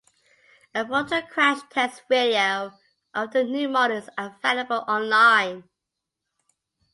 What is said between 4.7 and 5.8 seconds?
online.